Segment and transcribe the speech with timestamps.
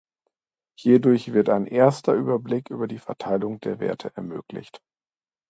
[0.73, 4.81] Hierdurch wird ein erster Überblick über die Verteilung der Werte ermöglicht.